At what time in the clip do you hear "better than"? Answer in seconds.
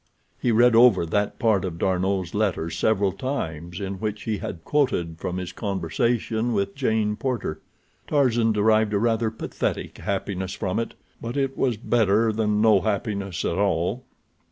11.77-12.61